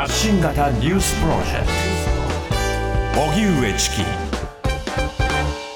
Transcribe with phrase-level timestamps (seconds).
[0.00, 1.66] 発信型ニュースプロジェク
[3.14, 3.20] ト。
[3.20, 3.96] 荻上チキ。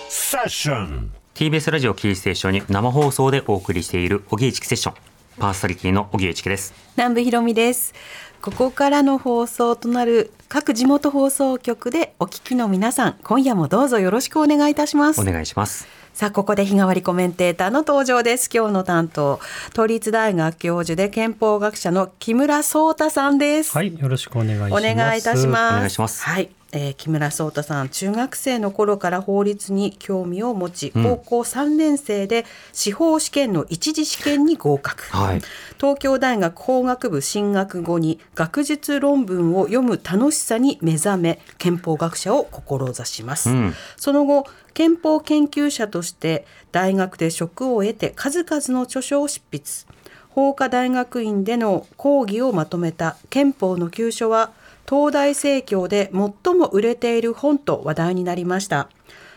[0.09, 1.13] セッション。
[1.35, 4.95] TBS ラジオキーステーションに生放送でお送りしている荻上チキセッション。
[5.39, 6.73] パーソナリティの荻上チキです。
[6.97, 7.93] 南部ひろみです。
[8.41, 15.21] ここからの放送となる各地元放送局でお聞きの皆さん今夜もどうぞよろしくお願いいたします。
[15.21, 18.49] お願いしますさあここで日替わりコメンテーターの登場です。
[18.55, 19.41] 今日の担当
[19.73, 23.77] 都立大学教授で憲法学者の木村壮太さんです。
[23.77, 24.73] はい、よろしくお願いします。
[24.75, 25.75] お願いいたします。
[25.75, 26.23] お願いします。
[26.23, 35.41] はい、えー木村壮太さん中学生の頃から法律に興味を持ち、高校3年生で司法試験の一次試験に合格、はい。
[35.79, 43.75] 東京大学法学部進学後に学術論文を読む楽しさに目覚め憲法学者を志します、うん。
[43.97, 49.87] その後憲法研究者として大学で職を得て数々の著書を執筆。
[50.31, 54.51] 法科大学院での講義をまとめた憲法の急所は
[54.89, 58.91] 東大正教で最も売れている本と話題になりました。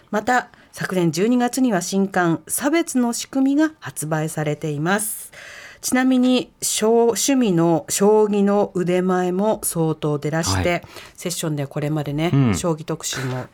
[0.10, 5.32] また昨年12月には新刊差別の仕組みが発売されています。
[5.82, 10.82] ちなみに小趣味の将棋の腕前も相当出らして、はい。
[11.16, 12.56] セッションでこれまでね、うん。
[12.56, 13.46] 将棋特集も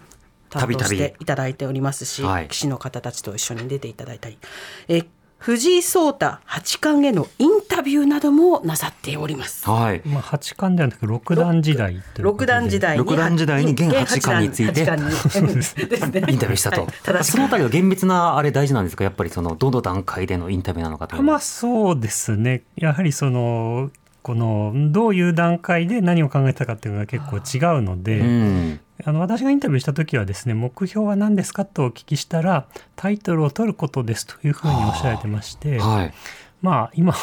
[0.59, 2.47] 担当していただいておりますし、はい。
[2.47, 4.37] 棋士の方たちと一緒に出ていただいたり、
[4.87, 5.05] えー
[5.43, 9.69] 藤井聡太八冠へのインタビューなどもなさっております。
[9.69, 10.01] はい。
[10.05, 14.83] まあ八冠ではなく六段時代六段時代に六段時代に現八冠について。
[14.85, 17.23] インタビューしたと、 はい。
[17.25, 19.03] そのあたりは厳密なあれ大事なんですか？
[19.03, 22.61] やっぱりそのどの段階でのインタビューなのかとまあそうですね。
[22.77, 36.13] やはりそのこのどういう段階で何を考えたかっていうのが結構違うので、うんあの私がインタビューした時はですね目標は何ですかとお聞きしたらタイトルを取ることですというふうにおっしゃられてまして、はい
[36.63, 37.13] まあ今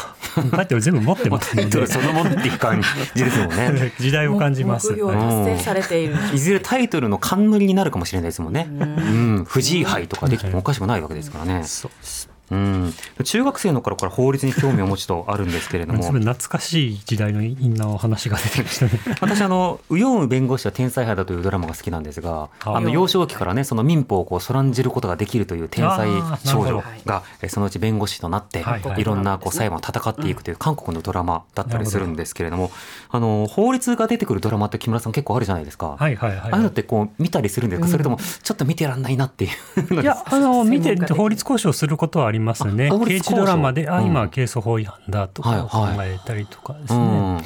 [0.50, 2.82] タイトル全部持ってます のでタイトルそのものっていう感
[3.14, 4.90] じですもんね 時代を感じます。
[4.90, 6.14] 目標はい達成されている。
[6.34, 8.68] いずれタイトルの冠になるかもしれないですもんね。
[8.68, 11.62] うん、藤井杯とかできてもおかしくないわけですからね。
[11.64, 12.94] そうですうん、
[13.24, 16.02] 中学生の頃から法律に興味を持ちとあるんですけれども。
[16.10, 18.92] 懐かしい時代のインナーお話が出てきましたね。
[19.20, 26.08] 私あの「ウヨンウ弁護士は天才派だ」というドラマが好きなんですがああの幼少期からねその民法をこうそらんじることができるという天才
[26.44, 29.00] 少女がえそのうち弁護士となってはいはい。
[29.00, 32.70] いろんなこう裁判を戦っていくという韓国のドラマだったりするんですけれども
[33.10, 35.96] あの法律が出てくるドラマって木村さん結構あるじゃないですか。
[35.98, 42.90] はいはいはい、ああいうのってこう見たりするんですか、それともちょっと見てらんないなっていうのいや、あの、見て法律交渉することはありますね。
[43.06, 44.06] 刑事ドラマで、あ、うん。
[44.06, 46.10] 今は刑訴法違反だとか考はいはい。
[46.10, 46.98] えたりとかですね。
[46.98, 47.36] うん。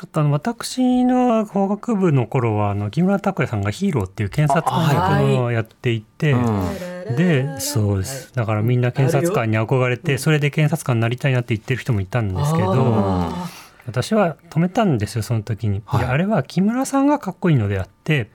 [0.00, 7.16] あとあの私の法学部の頃はあの木村拓哉さんがヒーローっていう検察官あ役をやっていて、うん。
[7.16, 8.32] でそうです。
[8.34, 13.48] だからみんな検察官に憧れてそれで検察官になりたいなって言ってる人もいたんですけどあ
[13.88, 16.04] 私は止めたんですよその時に、はい。
[16.04, 18.30] あれは木村さんがかっこいいのであって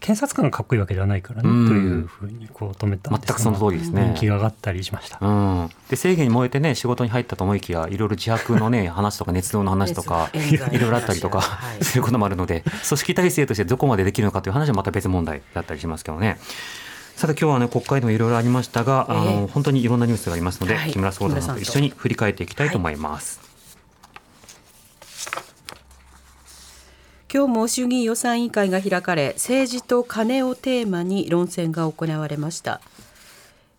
[0.00, 1.66] 検察官がかっこいいわけではないからね、うん。
[1.66, 3.26] というふうにこう止めたんです。
[3.26, 4.04] 全くその通りですね。
[4.12, 5.26] 人気が上がったりしました、う
[5.64, 11.82] ん、で正義に燃えてね仕事に入ったと思いきやいろいろ自白のね 話とか熱動の話とかいろいろあったりとかはい。
[11.82, 16.38] することもあるので組織体制としてどこまでできるのかという話はまた別問題だったりしますけどね。
[17.16, 19.40] さて今日はね国会でもいろいろありましたが、あええ。
[19.40, 20.92] の本当にいろんなニュースがありますので、はい。
[20.92, 21.62] 木村壮太さんと。
[21.62, 23.47] 一緒に振り返っていきたいと思います。
[27.30, 32.80] 今日も衆議院予算委員会が開かれ政治と金をテーマに論戦が行われました。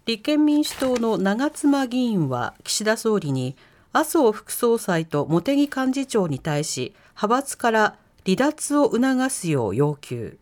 [0.05, 3.55] 立憲民主党の長妻議員は岸田総理に
[3.91, 10.37] 麻生副総裁と茂木幹事長に対し派閥から離脱を促すよう要求。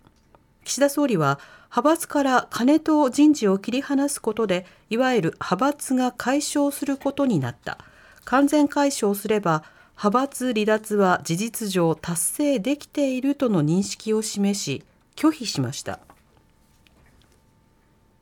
[0.66, 7.78] 岸田総理は派閥から金と人事を切り離すことでいわゆる派閥が解消することになった。
[8.26, 9.64] 完全解消すれば
[9.98, 14.84] 派閥離脱は事実上達成できているとの認識を示し
[15.16, 16.00] 拒否しました。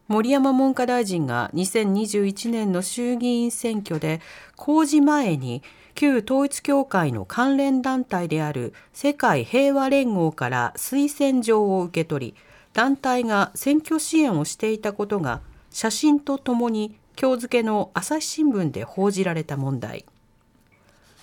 [0.08, 4.22] 森山文科大臣が2021年の衆議院選挙で
[4.56, 5.64] 公示前に
[5.96, 12.35] 旧統一教会の関連団体である世界平和連合から推薦状を受け取り
[12.72, 15.41] 団体が選挙支援をしていたことが
[15.72, 20.05] 写真とともに今日付の朝日新聞で報じられた問題。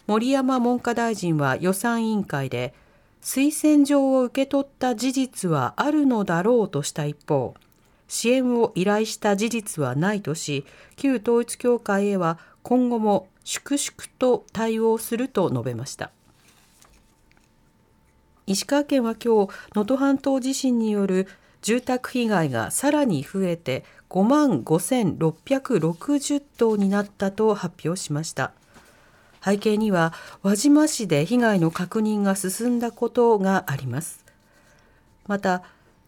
[0.06, 2.74] 森山文科大臣は予算委員会で
[3.22, 7.54] 推薦状を受け取った事実はあるのだろうとした一方
[8.08, 10.66] 支援を依頼した事実はないとし
[10.96, 16.10] 旧統一教会へは今後も粛々と対応すると述べました。
[18.46, 21.28] 石川県は今日能登半島地震による
[21.62, 28.52] 住宅被害がさらに増えて5万5660棟になったと発表しました。
[29.44, 30.12] 背景には
[30.42, 34.24] 輪島市で被害の確認が進んだことがあります。
[35.26, 35.62] また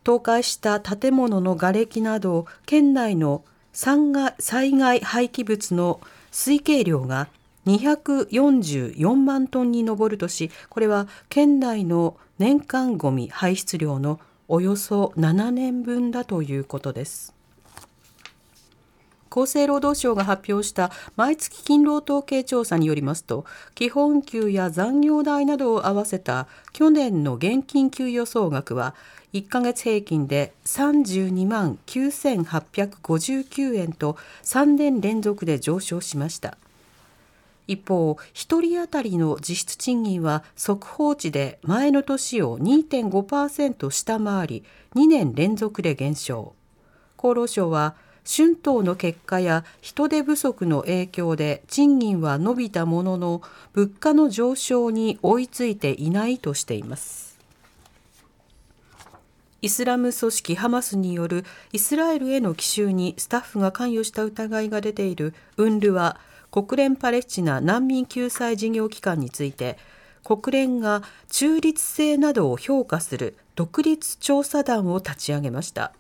[0.05, 6.01] 倒壊した建物の瓦礫など県内の災害廃棄物の
[6.31, 7.29] 推計量が
[7.67, 17.34] 244万トンに上るとしこれは県内の年間ごみ排出量のおよそ7年分だということです。
[19.35, 23.45] 厚生労働省が発表した毎月勤労統計調査によりますと
[23.75, 28.95] 基本給や残業代などを合わせた去年の現金給与総額は
[29.33, 36.57] 1ヶ月平均で32万9859円と3年連続で上昇しました。
[37.67, 44.65] 一方1人当たりの実質賃金は速報値で前の年を2.5%下回り
[44.95, 46.55] 2年連続で減少。
[47.19, 53.43] 厚労省は春闘の結果や人手不足の影響で賃金は伸びたものの
[53.75, 57.39] 物価の上昇に追いついていないとしています。
[59.61, 66.19] イスラム組織ハマスによるイスラエルへの奇襲にスタッフが関与した疑いが出ているウンルワ
[66.51, 69.79] 国連パレスチナ難民救済事業機関について
[70.23, 75.93] 国連が中立性などを評価する独立調査団を立ち上げました。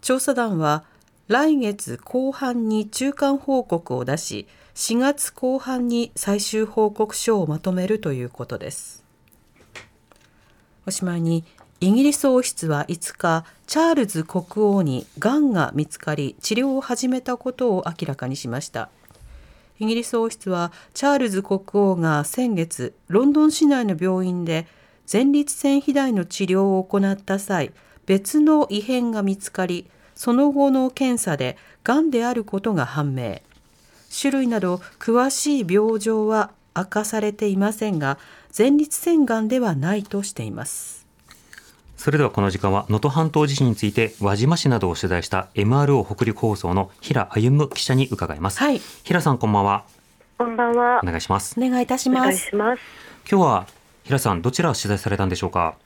[0.00, 0.84] 調査団は
[1.30, 9.04] 来月後半に中間報告を出し4月後半に最終報告書をまとめるということです。
[10.88, 11.44] おしまいに
[11.80, 18.90] イギリス王室は5日チャールズ国王にがんが見つかり治療を始めたことを明らかにしました。
[19.78, 24.66] イギリス王室はチャールズ国王が先月ロンドン市内の病院で
[25.10, 27.70] 前立腺肥大の治療を行った際
[28.06, 29.86] 別の異変が見つかり
[30.20, 33.40] その後の検査でがんであることが判明。
[34.14, 38.18] 種類など詳しい病状は明かされていませんが
[38.56, 41.06] 前立腺がんではないとしています。
[41.96, 49.86] それではこの時間は能登半島地震について輪島市などを取材した MRO 北陸放送の平歩記者に伺います、はい、平さんこんばんは。
[50.36, 51.00] こんばんは。
[51.02, 51.58] お願いします。
[51.58, 52.50] お願いいたします。
[52.52, 52.76] 今
[53.24, 53.66] 日は
[54.04, 55.76] 平さんどちらを取材されたんでしょうか？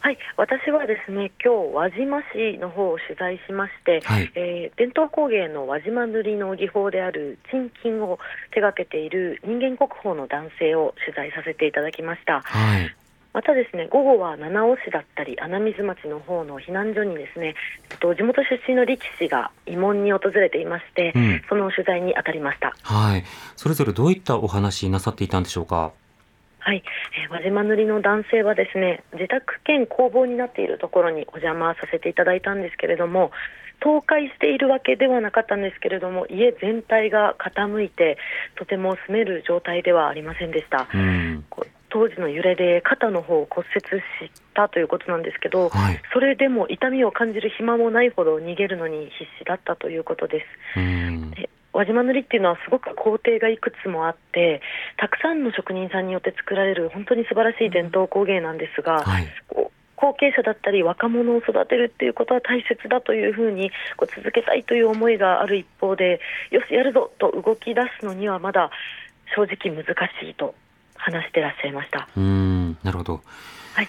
[0.00, 8.18] はい、私はですね今日輪島市の方を取材しまして、はい、えー、伝統工芸の輪島塗の技法である鎮金を
[8.54, 12.40] 手掛けている人間国宝の男性を取材させていただきました。
[12.42, 12.94] はい、
[13.32, 17.54] またですね午後は七尾市だったり穴水町の方の避難所にですね
[18.00, 22.74] 地元出身の力士が慰問に訪れていまして、うん、その取材に当たりました。
[22.82, 23.24] はい、
[23.56, 25.92] それぞれどういったお話なさっていたんでしょうか？
[26.68, 26.82] はい、
[27.24, 33.30] えー、輪島塗の男性はですね自宅兼工房になっているところにお邪魔させていただいたんですけれども
[33.80, 38.18] 倒壊しているわけではなかったんですけれども家全体が傾いて
[38.58, 40.86] とても住める状態ではありませんでした。
[40.92, 41.46] うん
[41.90, 50.44] 当時の揺れで肩の方を骨折したということなんですけど、はい、それでも痛みを感じる暇もないほど逃げるのに必死だったということで
[50.74, 50.78] す。
[51.34, 54.60] で輪島塗っていうのはすごく工程がいくつもあって
[54.96, 59.28] たくさんの職人さんによって作られる本当に素晴らしい伝統工芸なんですが、はい、
[59.94, 66.20] 後継者だったり若者を育てるっていうことは大切だというふうにこう続けたいという思いがある一方で
[66.50, 68.70] よしやるぞと動き出すのにはまだ
[69.36, 69.84] 正直難
[70.20, 70.56] しいと
[70.96, 72.08] 話してらっしゃいました。
[72.16, 73.20] うんなるほど。
[73.74, 73.88] はい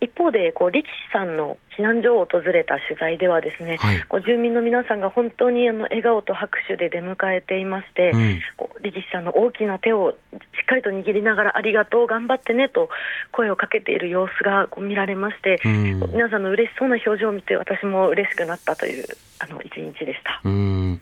[0.00, 10.14] 一方でこう力士さんの避難所を訪れた取材ではですね、はい、こう住民の皆さんが本当にあの笑顔と拍手で出迎えていまして、うん、こう力士さんの大きな手をし
[10.62, 12.88] っかりと握りながらありがとう頑張ってねと
[13.32, 19.04] 声をかけている様子がこう見られまして、うん、皆さんの嬉しそうな表情を見て私も嬉しくなったという
[19.40, 20.40] あの一日でした。
[20.44, 21.00] うん。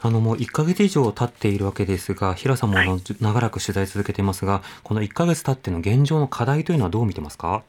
[0.00, 2.78] あのもう1か月以上経っているわけですが、平さんも
[3.20, 7.64] 長らく取材続けていますが、はい、この1か月経っての現状の課題というのはどう見てますか？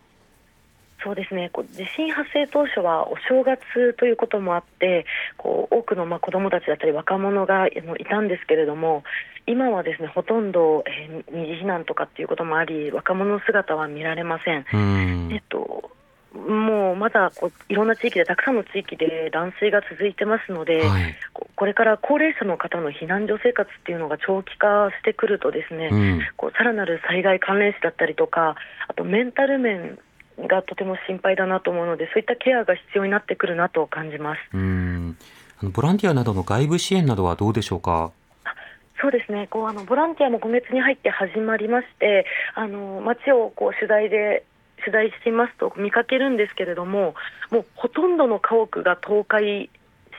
[1.03, 1.49] そうですね。
[1.51, 5.05] こう地震発生当初はお正月ということもあって
[5.37, 7.73] こう多くのまあ子どもたちだったり若者がい
[8.09, 9.03] たんですけれども
[9.47, 14.59] 今はですねほとんど、えー、二次避難とかっていうこともあり若者の姿は見られません。
[14.59, 15.33] ん。
[15.33, 15.91] えっと
[16.33, 21.15] もうまだこういろんな地域でたくさんの地域で断水が続いてますので、はい、
[21.55, 28.55] これから高齢者の方の避難所生活っていうのが長期化してくるとですね、うん、こうさらなる災害関連死だったりとか
[28.87, 29.97] あとメンタル面
[30.47, 35.17] がとても心配だなと思うのでそういったケアが必要になってくるなと感じますうん
[35.61, 38.11] あのボランティアなどの外部支援などはどうでしょうか？
[39.01, 44.43] そうですねこうあのボランティアも今月に入って始まりましてあの街をこう取材で
[44.79, 47.15] 取材していますと見かけるんですけれども
[47.51, 49.69] もうほとんどの家屋が倒壊し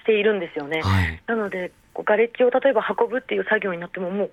[0.04, 0.82] ているんですよね。
[0.82, 4.30] はい、なのでこう瓦礫を例えば運ぶっていう作業になってもも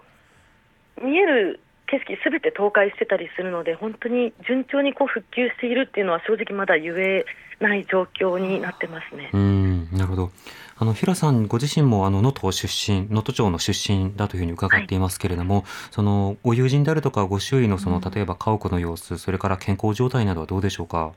[1.01, 7.25] う見える景色すべて倒壊してたりするので本当に順調にこう復旧しているっていうのは正直まだ言え
[7.59, 9.31] ない状況になってますね。
[9.33, 10.31] うんなるほど
[10.79, 21.13] あの平さんご自身もあの能登出身能登町の出身だというふうに伺っていますけれども、はい、そのご友人であるとかご周囲のその例えば家屋の様子、それから健康状態などはどうでしょうか？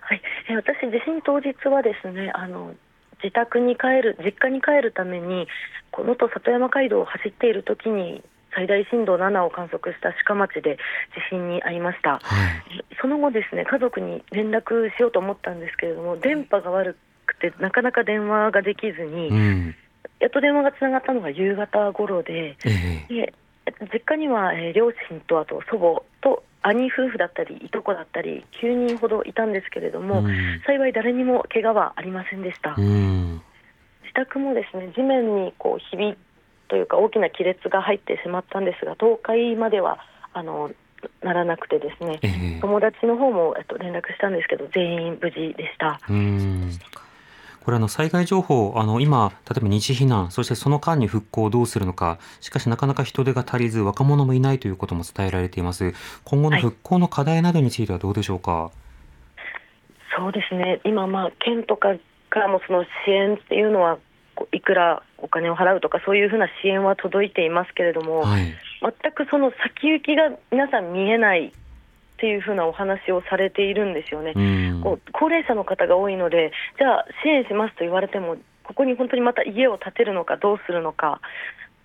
[0.00, 0.20] はい、
[0.50, 2.74] え私地震当日はですねあの
[3.22, 5.46] 自宅に帰る実家に帰るために
[5.90, 8.22] このと里山街道を走っている時に
[8.54, 10.78] 最大震度7を観測した鹿町で
[11.30, 16.96] 地震に遭いました、はい、その後ですね家族に連絡しようと思ったんですけれども電波が悪
[17.26, 19.74] くてなかなか電話ができずに、うん、
[20.20, 23.34] やっと電話がつながったのが夕方頃でえー、で
[23.92, 32.74] 実家には、えー、両親とあと祖母と兄夫婦だったりいとこだったり9人ほどいたんですけれども、うん、幸い誰にも怪我はありませんでした。
[32.76, 33.42] うん。
[34.02, 36.16] 自宅もですね地面にこう響
[36.68, 39.98] というか大きな亀裂が入ってしまったんですが倒壊までは
[40.32, 40.70] あの
[41.22, 46.00] ならなくてですね、えー、友達の方も、えっと、連絡したんですけど全員無事でした。
[47.64, 55.94] これあの災害情報あの今例えば二次避難そしてその間に復興をどうするのかしかしなかなか人手が足りず若者もいないということも伝えられています。
[56.24, 58.70] 今後の復興の課題などについてはどうでしょうか、はい、
[60.18, 60.80] そうですね。
[60.84, 61.94] 今まあ県とか
[62.28, 63.98] からもその支援っていうのは
[64.52, 68.54] いくらお金を払うとかそういうふうな支援は届いていますけれども、はい、
[69.02, 71.52] 全くその先行きが皆さん見えないっ
[72.16, 74.34] ていうふうなお話をされているんですよね。
[74.82, 81.20] こう高齢者の方が多いのでじゃあ支援しますと言われてもここに本当にまた家を建てるのかどうするのか。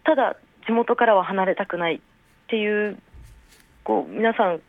[0.04, 2.00] ただ地元からは離れたくないっ
[2.48, 2.98] ていう
[3.84, 4.62] こう皆さん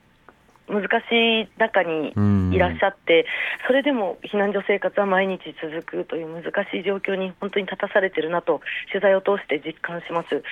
[0.71, 2.15] 難しい中に
[2.55, 3.27] いらっしゃって、
[3.67, 8.61] それでも避難所生活は毎日続くという難しい状況に本当に立たされているなと
[8.93, 10.43] 取材を通して実感します。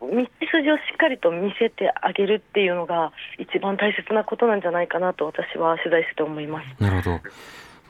[0.00, 6.82] 道筋をしっかりと見せてあげるっていうのが一番大切なことなんじゃないかなと私は取材して思います。
[6.82, 7.20] なるほど。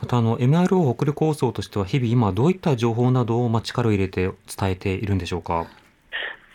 [0.00, 5.66] またあの MRO 北陸放送としては日々今どういった情報などをまあ力を入れて伝えているんでしょうか？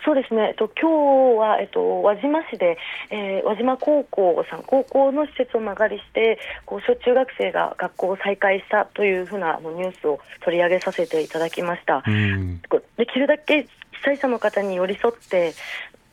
[0.08, 2.78] そうですね、えっと、今日は、えっと、輪島市で、
[3.10, 12.04] えー、輪島高校さん、高校の施設を間借りして、こう小中学生が学校を再開したというふうなあのニュースを取り上げさせていただきました。
[12.96, 13.68] できるだけ被
[14.02, 15.54] 災者の方に寄り添って、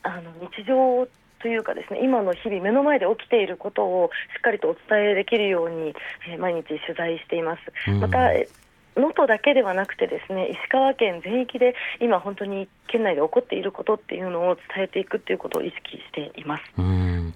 [0.02, 1.06] あの日常
[1.38, 5.94] というかですね今の日々目の前で起きていることをしっかりとお伝えできるように、
[6.28, 7.90] えー、毎日取材しています。
[8.00, 8.32] また
[8.96, 16.62] 能登だけではなくてですね石川県全域で今本当に県内で起こっていることっていうのを伝えていくっていうことを意識しています。
[16.78, 17.34] うん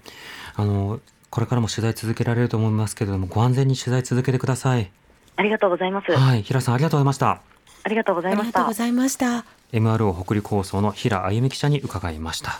[0.55, 0.99] あの
[1.29, 4.91] これからも取材続けられると思いますけれどもご安全に取材続けてください。
[5.35, 6.11] ありがとうございます。
[6.11, 7.41] はい、平さんありがとうございました。
[7.83, 8.43] ありがとうございました。
[8.43, 9.45] ありがとうございました。
[9.71, 12.59] MRO 北陸放送の平あゆみ記者に伺いました。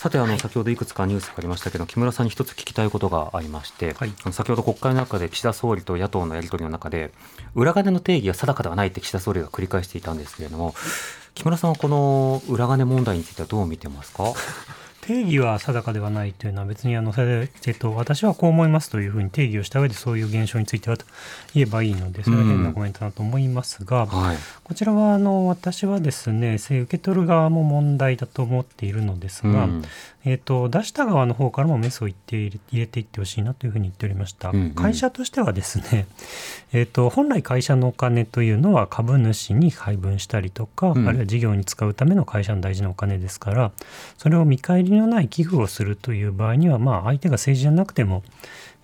[0.00, 7.12] さてあの、先ほどいくつかニュースがありましたけど木村さんに一つ聞きたいことがありまして、はい、先ほど国会の中で岸田総理と野党のやり取りの中で
[7.54, 10.74] 裏金の定義が定かではないって岸田総理が繰り返していたんですけれども
[11.34, 14.24] 木村さんはこの裏金問題についてはどう見てますか？
[15.02, 21.06] 定義は定かではないというのは別にあの、えっと、私はこう思いますというふうに定義をした上でそういう現象についてはと
[21.54, 29.84] 言えばいいのでそれは変なコメントだと思いますが、うんはい、こちらはあの私はですね受け取る側も問題だと思っているのですが、うん、
[30.24, 36.06] えっと、出した側の方からもメスを言って入れていってほしいなというふうに言っておりました、うんうん、会社としてはですね、
[36.72, 43.72] えっと、本来会社のお金というのは株主に配分したりとか、あるいは事業に使うための会社の大事なお金ですから
[44.18, 48.22] それを見返りのない寄付をするという場合には、まあ、相手が政治じゃなくても、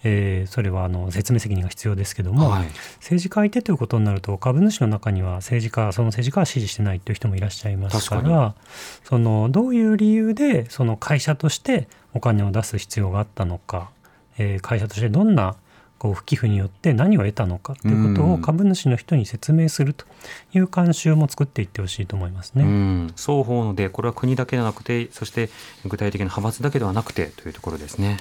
[0.08, 2.66] えー、それはあの説明責任が必要ですけども、はい、
[3.00, 8.54] 政治家相手ということになると株主の中には政治家その政治家は支持してないという人もいらっしゃいますから
[9.02, 13.90] そのどういう理由でその会社としてお金を出す必要があったのか、
[14.38, 15.56] えー、会社としてどんな
[15.98, 20.04] こう不寄付によって何を得たのかということを株主の人に説明すると
[20.52, 23.08] いう慣習も作っていってほしいと思いますね。
[23.16, 25.48] 双方のでこれは国だけではなくてそして
[25.84, 28.18] 具体的な派閥だけではなくてというところですね。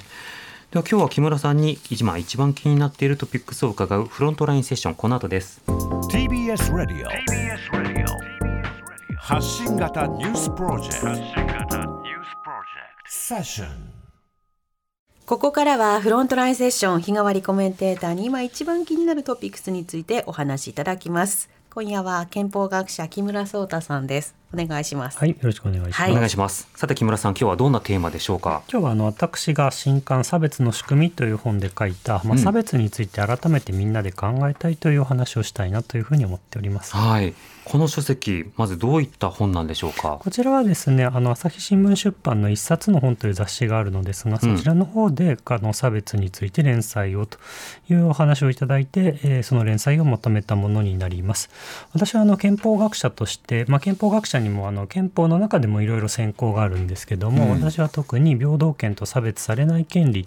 [0.76, 5.62] では今日は木村さんに今一番気になっているトピックスを伺うフロントラインセッションこの後です。
[6.10, 7.08] TBS ラディオ
[9.16, 11.14] 発信型ニュースプロジェクト
[13.06, 13.68] セッション
[15.24, 21.48] ここからはフロントラインセッション日替わりコメンテーターに今一番気になるトピックスについてお話しいただきます。
[21.72, 24.34] 今夜は憲法学者木村壮太さんです。
[24.54, 25.18] お願いします。
[25.18, 26.00] はい、よろしくお願いします。
[26.02, 26.68] はい、お願いします。
[26.74, 28.62] さて木村さん、今日はどんなテーマでしょうか？
[28.70, 36.94] 今日はあの私が新刊差別の仕組みという本で書いた、まあ、差別について改めてみんなで考えたいというお話をしたいなというふうに思っております。
[36.94, 37.34] はい。
[37.64, 40.20] この書籍、まずどういった本なんでしょうか？
[40.20, 47.38] こちらはですね、あの朝日新聞出版の一冊の本という雑誌があるのですが、そちらの方であの差別について連載をと
[47.90, 51.50] いうお話をいただいて、えー、その連載をまとめたものになります。
[51.92, 60.26] 私はあの憲法学者として、まあ、憲法学者にもあの憲法の中でもいろいろ専攻があるんですけども、うん、私は特に平等権と差別されない権利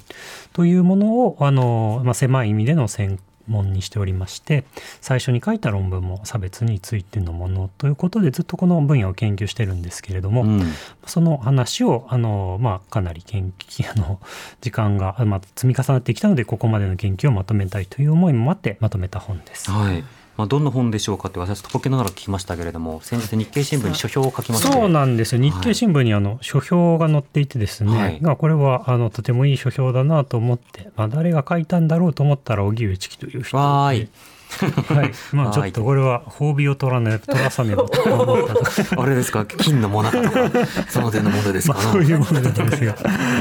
[0.53, 4.63] というものをあの、まあ、狭い意味での専門にしておりまして
[5.01, 10.61] 最初に書いた論文も差別についてのものということでずっとこの分野を研究してるんですけれども、うん、
[11.05, 14.19] その話をあの、まあ、かなり研究あの
[14.61, 19.69] 時間が、まあ、積み重なってきたのでここまでの研究をまとめたいという思いもあってまとめた本です。
[19.71, 20.03] はい
[20.39, 25.41] まあ、どんな本でしょうかって私とぼけながら聞きましたけれども先日日経新聞に書評を書きましたそうなんですよ。
[25.41, 34.07] 日経新聞にあの書評が載っていてですね、はい、これはあのとてもいい書評だなと思って、まあ、誰が書いたんだろうと思ったら荻上チキという人で。
[34.93, 37.83] はい、まあちょっとこれは褒美を取らね 取らさねば。
[37.83, 39.45] と思ったあれですか？
[39.45, 40.49] 金のもなかとか
[40.89, 42.95] その点のものですか、まあ、そういうものですが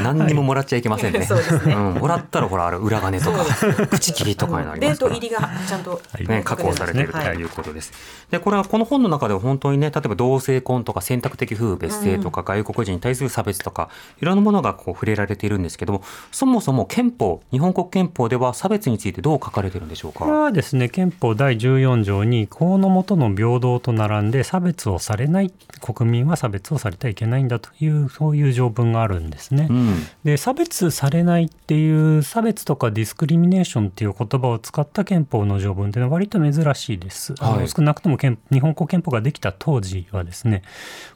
[0.05, 1.69] 何にももらっちゃいけませんね,、はい。
[1.69, 1.75] ね。
[1.75, 3.45] うん、もらったらほらあれ裏金とか
[3.91, 5.15] 口切りとかになりますから。
[5.15, 7.43] 入りがちゃんと、ね、確保されているとい。
[7.43, 7.93] うことです、
[8.31, 13.89] でこれはこの本の中では本当にね例えば同性婚とか選択的夫婦別姓とか、外国人に対する差別とか
[14.21, 20.21] いろんなものがこう触れられているんですけどもそもそも憲法日本国憲法では差別についてどう書かれているんでしょうか？
[20.21, 29.69] これはですね憲法第14条に法の下の平等と並んで差別をされない国民は差別をされてはいけないんだというそういう条文があるんですね。
[29.71, 37.33] うん、で差別されないっていう差別とかディスクリミネーションっていう言葉を使った憲法の条文っていうのは割と珍しいです。
[37.35, 40.63] はい、あの少なくとも日本国憲法ができた当時はですね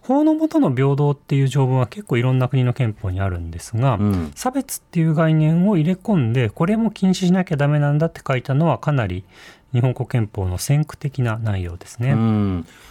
[0.00, 9.24] 法の下の平等っていう条文は結構いろんな国の憲法にあるんですが、うん、差別っていう概念を入れ込んでこれも禁止しなきゃダメなんだって書いたのはかなり
[9.72, 12.14] 日本国憲法の先駆的な内容ですね。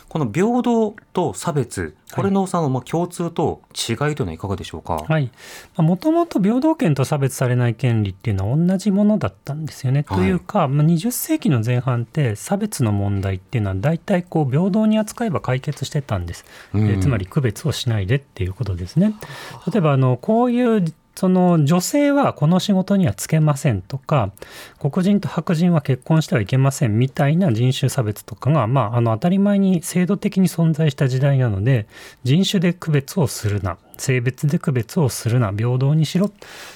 [0.09, 5.05] この平等と差別、これのそのまあ共通と違いというのはいかがでしょうか？
[5.07, 5.31] はい。
[5.77, 10.03] もともと平等権と差別されない権利っていうのは同じものだったんですよね。
[10.07, 16.43] はい、というか、まあ、20世紀の前半って差別の問題っていうのは大体こう平等に扱えば解決してたんです。
[16.73, 19.15] うん、つまり区別をしないでっていうことですね。
[19.71, 24.31] 例えばあのこういうその女性はこの仕事にはつけませんとか
[24.79, 31.87] 黒人と白人は結婚してはいけませんみたいな人種差別とかが、まあ、あの当たり前に制度的に存在した時代なので
[32.23, 33.77] 人種で区別をするな。
[34.01, 36.31] 性別で区別をするな平等にしろっ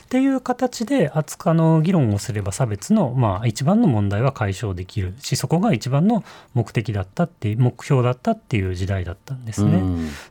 [0.09, 9.81] ていう形で扱の議論をすれば差別の、まあ、一番の問題は解消できるしそこが一番の目的だったっていう目標だったっていう時代だったんですね、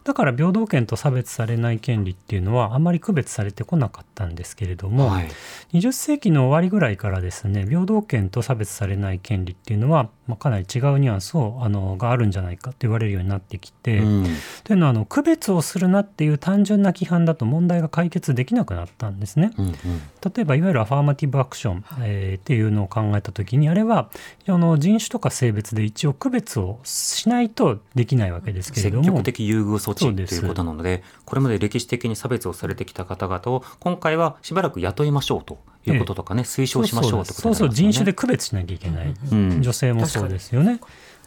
[0.05, 5.29] だから平等権と差別されない権利っていうのはあまり区別されてこなかったんですけれども、はい、
[5.73, 14.27] 20世紀の終わりぐらいからですね平等権と差別されない権利っていうのは、まあ、かなり違うニュアンスをあのがあるんじゃないかって言われるようになってきて、うん、
[14.65, 19.53] というのはあの区別をするなっていう単純な規範だと問題が解決できなくなったんですね。
[19.59, 24.09] うんうん、例えばいわゆるアファーマティブアクション、えー、っていうのを考えた時にあれは
[24.47, 35.74] あの人種とか性別で一応区別をしないとできないわけですけれども積極的優遇措置ということなのでこれまで歴史的に差別をされてきた方々を今回はしばらく雇いましょうと。
[35.93, 40.81] いうこととかね、ええ、推奨しましょうってこと、ね、そうそう人種で区別しなきゃいけない、うん、女性もそうですよね。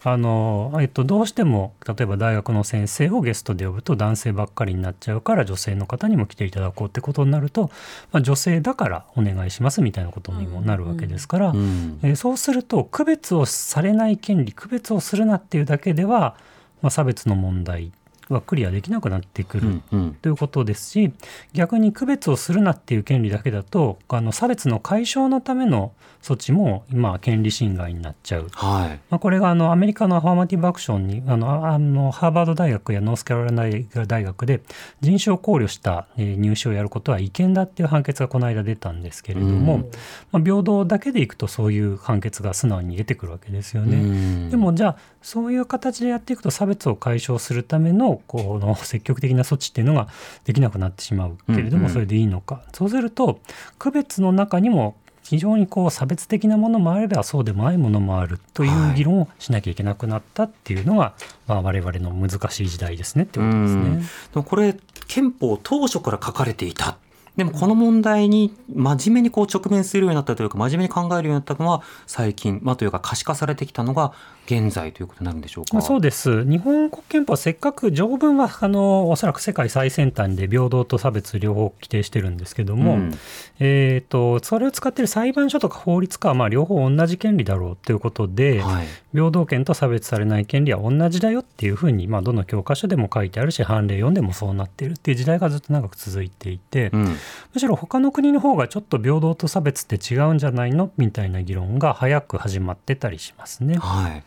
[0.03, 7.71] あの、えっと、どうしても例えば大学の先生をゲストで呼ぶと男性ばっかりになっちゃうから女性の方にも来ていただこうってことになると、
[8.11, 16.35] まあ、女性だからお願いしますみたいなことにもなるわけですから、うん、えー、そうすると区別をされない権利区別をするなっていうだけでは、
[16.81, 17.91] まあ、差別の問題
[18.33, 19.81] はクリアできなくなってくる、
[20.21, 21.13] ということですし
[21.53, 34.61] 逆に区別をするなっていう権利だけだとあの差別の解消のための措置も今権利侵害になっちゃう、はい、まあ、これがあのアメリカのアファーマティブアクションにあのあのハーバード大学やノースカロライナ大学で
[34.99, 39.91] 人種を考慮した入試をやることは違憲だっていう判決がこの間出たんですけれども、うん、
[40.31, 43.97] まあ、平等だけでいくとそういう判決が素直に出てくるわけですよね。
[43.97, 50.08] うん、でもじゃあそういう形でやっていくと差別を解消するためのこの積極的な措置っていうのが
[50.45, 53.39] できなくなってしまうけれどもそれでいいのか、うんうん、そうすると
[53.77, 61.15] 区別の中にも非常にこう差別的なものもあればそうでもないものもあるという議論をしなきゃいけなくなったっていうのが、
[61.47, 64.03] まあ、我々の難しい時代ですねってことですね。
[64.34, 64.77] でこれ
[65.08, 66.97] 憲法当初から書かれていた
[67.38, 74.12] でもこの問題に真面目にこう直面するようになったというか真面目に考えるようになったのは最近、まあ、というか可視化されてきたのが
[74.47, 75.82] 現在ということになるんでしょうか？
[75.82, 76.45] そうです。
[76.45, 83.13] 日本国憲法はせっかく条文はあのおそらく世界最先端で平等と差別両方規定してるんですけども、うん、
[83.60, 97.17] えっ、とそれを使っている裁判所とか法律家はまあ両方同じ権利だろうということで、はい、平等権と差別されない権利は同じだよっていうふうにまあどの教科書でも書いてあるし判例読んでもそうなっているっていう時代がずっと長く続いていて、うん、む
[97.60, 100.91] しろ他の国の方がちょっと平等と差別って違うんじゃないの？
[100.97, 103.77] みたいな議論が早く始まってたりしますね。
[103.77, 104.23] はい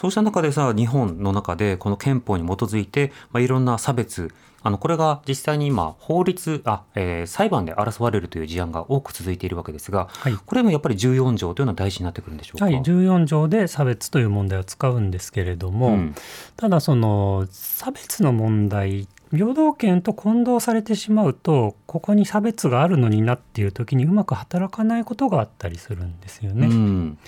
[0.00, 4.32] そうした中でさ、日本の中でこの憲法に基づいて、まあ、いろんな差別、
[4.62, 12.64] あの、これが実際に今、法律、あ、えー、裁判で争われるという事案が多く続いているわけですが、はい、これもやっぱり14条というのは大事になってくるんでしょうか？
[12.64, 16.14] はい、14条で差別という問題を使うんですけれども、うん、
[16.56, 26.66] ただその、差別の問題平等権と混同されてしまうとここに差別があるのになっていう時にうまく働かないことがあったりするんですよね。
[26.66, 27.18] うん、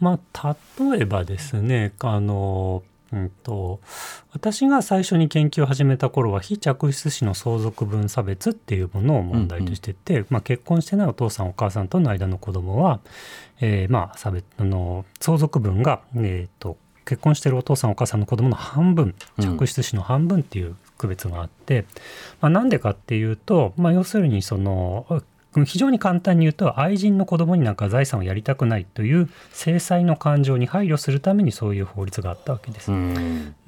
[0.00, 0.56] まあ、
[0.92, 2.82] 例えばですねあの、
[3.12, 3.80] うんと、
[4.32, 13.00] 私が最初に研究を始めた頃は非嫡出子の相続分差別っていうものを問題としてて、うんうん、まあ、結婚してないお父さんお母さんとの間の子供は、
[13.60, 21.86] えー、まあ差別あの相続分が、えーと、結婚してるお父さんお母さんの子供の半分嫡出子の半分っていう区別があって、
[22.40, 25.22] まあ、なんでかっていうと、まあ、要するにその
[25.64, 32.90] 非常に簡単に言うと愛人の子供になんか財産をやりたくないという制裁の感情に配慮するためにそういう法律があったわけです。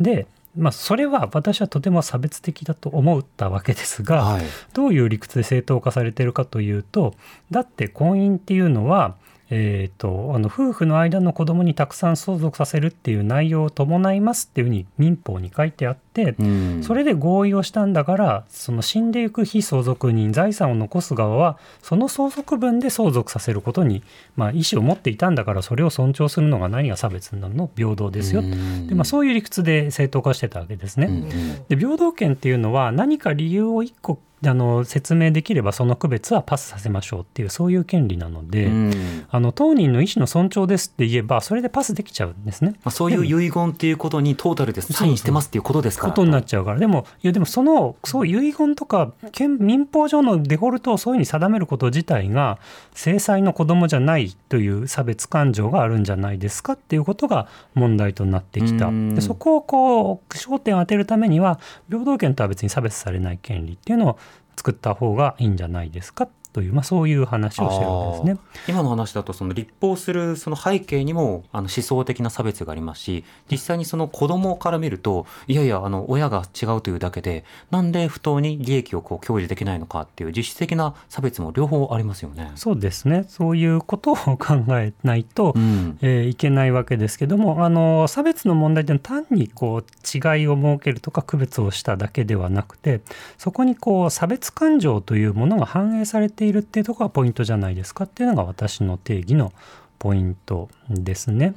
[0.00, 7.14] でまあ、それは私はとても差別的だと思ったわけですが、はい、どういう理屈で正当化されているかというと
[7.52, 9.14] だって婚姻っていうのは
[9.50, 24.02] えーと、あの夫婦の間の子供にたくさん相続させるっていう内容を伴いますっていうふうに民法に書いてあって、うん、それで合意をしたんだからその死んでいく非相続人財産を残す側はその相続分で相続させることに、
[24.36, 27.70] まあ、意思を持っていたんだからそれを尊重するのが何が差別なの？
[27.74, 31.06] 平等ですよ、うん、でまあ、そういう理屈で正当化してたわけですね。
[31.06, 31.28] うん、
[31.68, 42.72] で平等権っていうのは何か理由を1個あの説明できればその区別はパスさせましょうっていうそういう権利なので、うん、あの当人の意思の尊重ですって言えばそれでパスできちゃうんですね。
[42.84, 46.12] まあ、そういう遺言っていうことにトータルでサインしてますっていうことですから。
[46.12, 49.12] ことになっちゃうからでもいやでもそのそう遺言とか
[49.58, 52.58] 民法上のデフォルトをそういうふうに定めること自体が
[52.94, 58.90] 制裁の子供じゃないという差別感情があるんじゃないですかっていうことが問題となってきた。
[58.90, 64.18] でそこをこう焦点を当てるためには平等権とは別に差別されない権利っていうのを
[64.58, 68.38] 作った方がいいんじゃないですかという、まあ、そういう話をしてるわけですね。
[68.66, 82.50] 今の話だとその立法するその背景にもあの思想的な差別がありますし実際にその子供から見るといやいやあの親が違うというだけでなんで不当に利益をこう享受できないのかっていう実質的な差別も両方ありますよね。
[82.56, 83.24] そうですね。
[83.28, 93.00] そういうことを考えないと、うん、えー、いけないわけですけどもあの差別の問題って単にこう違いを設けるとか区別をしただけではなくて
[93.36, 99.52] そこにこう差別感情というものが反映されているっていうところがポイントじゃないですかっていうのが私の定義の
[99.98, 101.52] ポイントですね。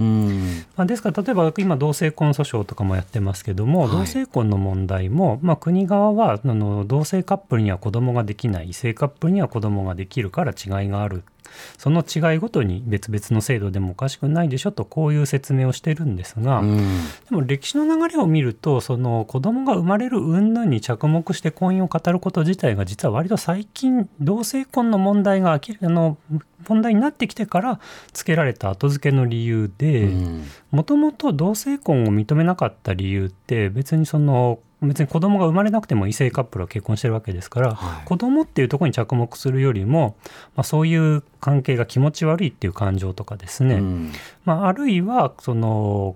[0.76, 11.24] まあ、ですから例えば今同性婚訴訟とかもやってますけども、はい、同性婚の問題も、まあ、国側はあの同性カップルには子供ができない異性カップルには子供ができるから違いがある
[11.78, 16.84] その違いごとに別々の制度でもおかしくないでしょとこういう説明をしてるんですが、うん、で
[17.32, 26.18] も歴史の流れを見るとその子供が生まれる云々に着目して婚姻を語ること自体が実は割と最近同性婚の問題が明らあの
[26.68, 27.80] 問題になってきてから
[28.14, 30.10] 付けられた後付けの理由で
[30.70, 40.16] もともと同性婚を認めなかった理由って別にその別に子供が生まれなくても異性カップルは結婚してるわけですから、はい、子供っていうところに着目するよりも、
[40.56, 44.12] まあ、そういう関係が気持ち悪いっていう感情とかですね、うん、
[44.44, 46.16] まあ、あるいはその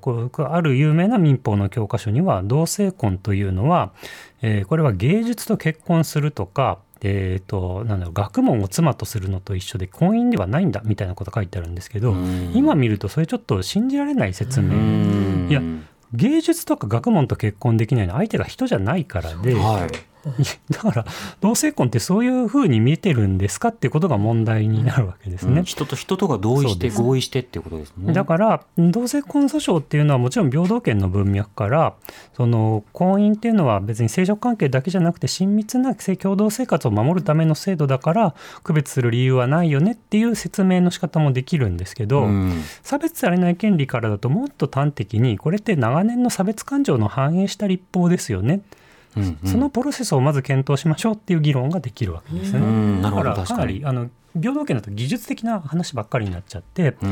[0.50, 3.92] ある有名な民法の教科書には同性婚というのは、
[4.42, 12.16] えー、これは芸術と結婚するとかえーと、なんだろう学問を妻とするのと一緒で婚姻ではないんだみたいなこと書いてあるんですけど
[12.54, 15.50] 今見るとそれちょっと信じられない説明。
[15.50, 15.62] いや
[16.14, 20.15] 芸術とか学問と結婚できないのは相手が人じゃないからで、はい、
[20.72, 21.06] だから
[21.42, 25.60] 同性婚ってそういうふうに見えてるんですかっていうことが問題になるわけですね。
[25.60, 28.14] うん、人と人とが同意して合意してっていうことですね。
[28.14, 31.94] だから同性婚訴訟っていうのはもちろん平等権の文脈から
[32.34, 48.62] その婚姻っていうのは別に生殖関係だけじゃなくて親密な共同生活を守るための制度だから区別する理由はないよねっていう説明の仕方もできるんですけど、うん、差別されない権利からだともっと端的にこれって長年の差別感情の反映した立法ですよね。
[49.16, 53.02] うんうん、そのプロセスをまず検討しましょうっていう議論ができるわけですね。
[53.02, 57.06] だからかなりあの平等権だと技術的な話ばっかりになっちゃって、あ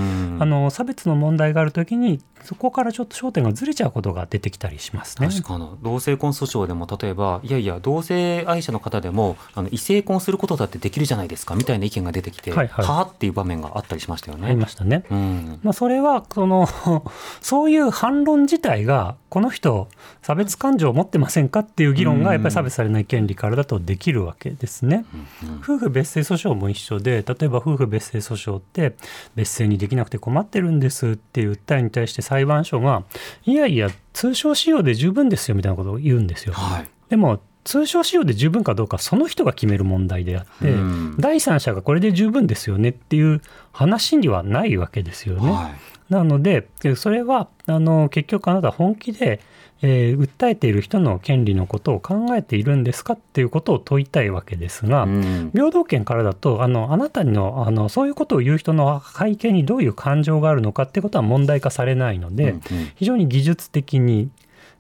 [0.45, 5.27] の差別の問題があるときにそこからちょっと焦点がずれちゃうことが出てきたりしますね。
[5.27, 14.47] 確かの同性婚訴訟でも例えばいやいや同性愛者の方でもあの異性婚することだってできるじゃないですかみたいな意見が出てきて、はいはい、はあっていう場面があったりしましたよね。
[14.47, 15.05] ありましたね。
[15.09, 16.67] うん、まあそれはその
[17.41, 19.87] そういう反論自体がこの人
[20.21, 25.05] 差別感情を持ってませんかっていう議論がやっぱり差別されない権利からだとできるわけですね。
[25.43, 28.95] うんうん、夫婦別姓訴訟も一緒で例えば夫婦別姓訴訟って
[29.35, 33.03] 別姓にできなくて困ってるんですっていう訴えに対して裁判所が
[33.45, 36.53] いやいや通称使用で十分ですよみたいなことを言うんですよ。
[36.53, 43.41] はい、でも通称使用で十分かどうかその人が決める問題であって、うん、第三者がこれで十分ですよねっていう
[43.71, 45.51] 話にはないわけですよね。
[45.51, 45.69] は
[46.09, 49.39] い、なのでそれはあの結局あなた本気で
[49.85, 62.61] えー、訴えている人の権利のことを考えているんですかっていうことを問いたいわけですが、うん、平等権からだとあのあなたのあのそういうことを言う人の背景にどういう感情があるのかってことは問題化されないので、うんうん、
[62.95, 64.29] 非常に技術的に、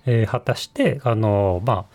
[0.05, 1.85] えー、果たしてあの、まあ、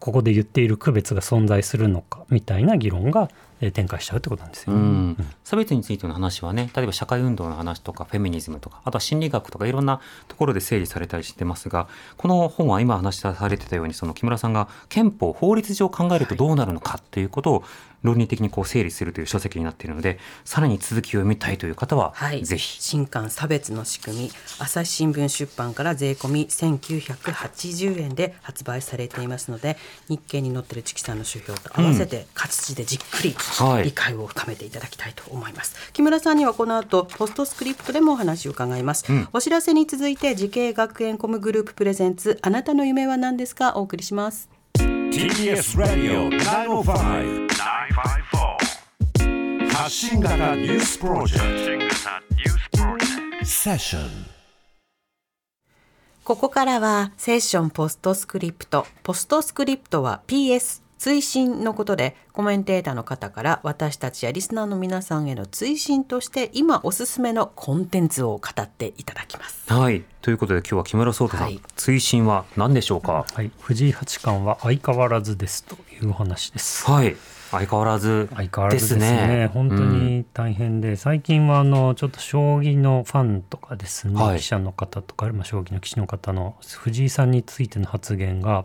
[0.00, 3.30] ここで言っている区別が存在するのかみたいな議論が
[3.72, 11.86] 展開しちゃうってことなんですよ、ね、うん、差別についての話はね例えば社会運動の話とかフェミニズムとかあとは心理学とかいろんなところで整理されたりしてますが
[12.16, 17.64] この本は今話されてたようにその木村さんが憲法法律上考えるとどうなるのかっていうことを
[18.02, 22.80] 論理的にこう整理するという書籍になっているのでさらに続きを読みたいという方は、はい、ぜひ。
[22.80, 29.76] 新刊差別の仕組み朝日新聞出版から税込み1980円で発売されていますので
[30.08, 33.36] 日経に載ってるチキさんの書評と合わせて活字でじっくり
[33.84, 43.74] 理解を深めていただきたいと思います、はい、木村さんにはこの後ポストスクリプトでもお話を伺います、うん、お知らせに続いて滋慶学園 COM グループ presents あなたの夢は何ですか？
[43.76, 44.48] お送りします。
[44.78, 47.79] TBS ラディオ905-954
[49.80, 51.94] 発信型ニュースプロジェク
[53.40, 53.46] ト。
[53.46, 54.10] セッション
[56.22, 58.86] ここからはセッションポストスクリプト。
[59.02, 69.72] ポストスクリプトは PS 追伸のことでコメンテーターの方から私たちやリスナーの皆さんへの追伸として今おすすめのコンテンツを語っていただきます。
[69.72, 70.04] はい。
[70.20, 76.84] ということで今日は木村壮太さん、はい、追伸は何でしょうか、はい、藤井八冠は相変わらずですというお話です。
[76.84, 77.16] はい
[77.50, 78.28] 相変わらず
[78.70, 79.26] ですね。
[79.26, 79.50] ね。
[79.52, 88.64] 本当に大変で、うん、最近はあのちょっと将棋のファンとかですね、はい、記者の方とか、まあ、将棋の棋士の方の藤井さんについての発言が、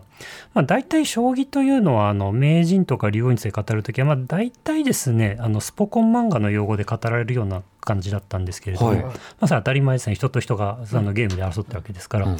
[0.54, 10.16] まあ、大体将棋というのはあの名人とか竜王について語るときは、まあ、大体ですねあのスポコン漫画の用語で語られるような感じだったんですけれども、はい、まあ、それ当たり前ですね。
[10.16, 12.38] 人と人があのゲームで争ったわけですから、うんうん、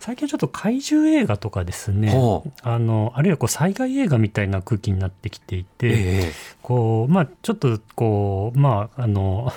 [0.00, 2.12] 最近ちょっと怪獣映画とかですね、
[2.62, 2.78] あ。
[2.78, 6.32] のあるいはこう災害映画みたいな空気になってきていて、えー、
[6.62, 9.52] こうまあ、ちょっとこう、まあ、あの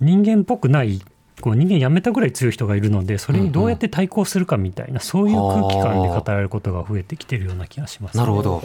[0.00, 1.02] 人間っぽくない
[1.40, 4.96] こう人間辞めたぐらい強い人がいるのでそれにどうやって対抗するかみたいな、うん。
[4.96, 8.62] うん、そういう空気感で語られることが増えてきてるような気がします、ね、なるほど。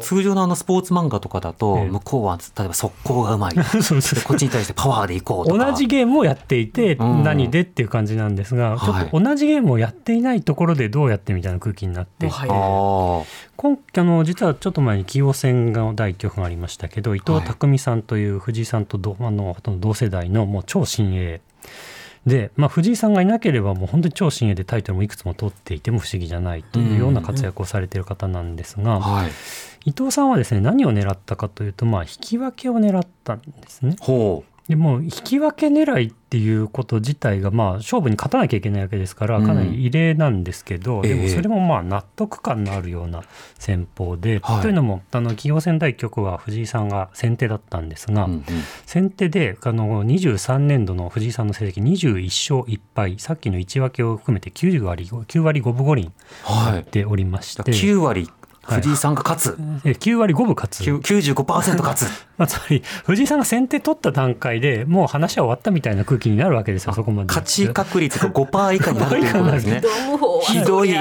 [0.00, 3.54] 通常のあのスポーツ漫画とかだと、向こうは例えば速攻がうまい。
[3.82, 5.64] そうそうこっちに対してパワーでいこうとか。
[5.64, 21.40] 同じゲームをやっていて、何でっていう感じなんですが、ちょっと同じゲームをやっていないところでどうやってみたいな空気になっていて、今あの実はちょっと前に棋王戦が第1局がありましたけど伊藤匠さんという藤井さんとど、あのほとんど同世代のもう超新鋭
[22.28, 29.30] で、まあ、藤井さんがいなければもう本当に超新鋭でタイトルもいくつも取っていても不思議じゃないというような活躍をされている方なんですが、はい、
[29.86, 33.96] 伊藤さんはですね何を狙ったかというと、まあ、引き分けを狙ったんですね。
[34.00, 43.22] ほうでも引き分け狙いっていうこと自体がまあ勝負に勝たなきゃいけないわけですからかなり異例なんですけど、うん、でもそれもまあ納得感のあるような
[43.58, 48.44] 戦法で、えー、というのもあの棋王戦第1局は藤井さんが先手だったんですが、うんうん、
[48.84, 52.26] 先手であの23年度の藤井さんの成績21
[52.56, 56.12] 勝1敗さっきの1分けを含めて9割 ,9 割5分5厘
[56.74, 58.28] やっておりまして、はい、9割
[58.74, 59.58] 藤井さんが勝つ。
[59.84, 60.82] 9割5分勝つ。
[60.82, 62.02] 95%勝つ。
[62.36, 67.28] ま あ、つまり、藤井さんが先手取った段階でもう話は終わったみたいな空気になるわけですよ、そこまで。
[67.28, 69.82] 勝ち確率が5%以下になるということですね。
[70.42, 70.90] ひどい。
[70.90, 70.98] で、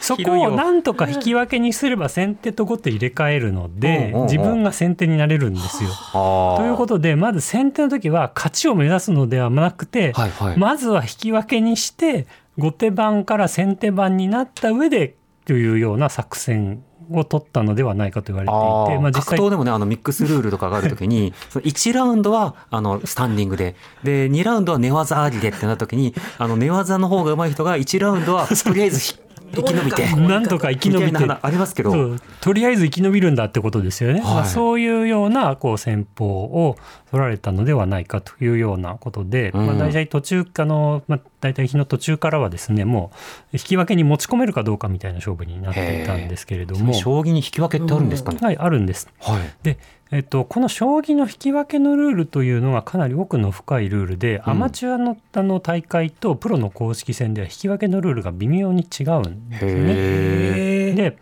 [0.00, 5.90] そこをなんとか引き分けにすれば先手と後手入れ替えるので、自分が先手になれるんですよ。
[6.12, 12.26] ということで、まず先手の時は勝ちを目指すのではなくて、はいはい、まずは引き分けにして、
[12.58, 15.14] 後手番から先手番になった上で
[15.44, 31.26] というような作戦を取ったのではないかと言われていて、まあ、実際格闘でもねあのミックスルールとかがあるときに 1ラウンドはあのスタンディングでで2ラウンドは寝技ありでってなったときにあの寝技の方が上手い人が1ラウンドは とりあえず生き延びて なんとか生き延びて。
[31.26, 32.16] ありますけど。
[32.40, 36.76] とりあえず生き延びるんだってことですよね、はい、まあ、そういうようなこう戦法を
[37.10, 43.12] 取られたのではないかというようなことで、うん、まあ、大体途中あの、まあ、大体日の途中からはですねも
[43.52, 46.92] う引き分けに持ち込めるかどうかみたいな勝負になっていたんですけれども。
[46.92, 49.78] 将棋に引き分けってあるんですかね、はいあるんです、はい、で
[50.12, 60.92] えっと、この将棋の引き分けのルールというのがかなり奥の深いルールで、うん、アマチュアのあの大会とプロの公式戦では引き分けのルールが微妙に違うんですね。
[60.94, 61.18] で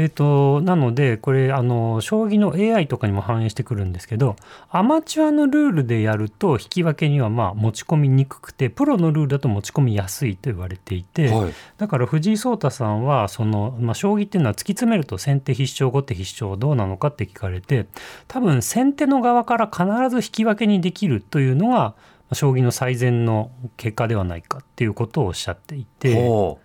[0.00, 4.36] えーと、なのでこれあの将棋の AI とかにも反映してくるんですけど
[4.70, 17.86] アマチュアのルールでやると引き分けにはまあ持ち込みにくくてプロのルールだと持ち込みやすいと言われていて、はい、だから藤井聡太さんはその、まあ、将棋っていうのは突き詰めると先手必勝後手必勝どうなのかって聞かれて
[18.28, 21.96] 多分先手の側から必ず引き分けにできるというのが
[22.34, 26.56] 将棋の最善の結果ではないかっていうことをおっしゃっていて。